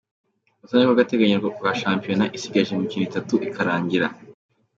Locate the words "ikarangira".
3.47-4.07